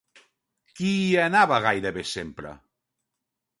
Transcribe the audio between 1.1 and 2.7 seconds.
anava gairebé sempre?